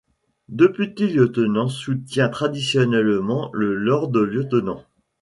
Deputy 0.49 1.09
Lieutenants 1.09 1.69
soutien 1.69 2.27
traditionnellement 2.29 3.51
le 3.53 3.75
lord 3.75 4.09
lieutenant. 4.17 4.83